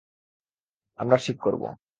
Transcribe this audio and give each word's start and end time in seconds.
আমরা 0.99 1.17
ঠিক 1.17 1.37
করবো। 1.39 1.67